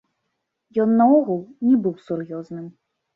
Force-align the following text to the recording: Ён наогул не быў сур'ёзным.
Ён 0.83 0.95
наогул 1.01 1.41
не 1.67 1.75
быў 1.83 1.93
сур'ёзным. 2.07 2.65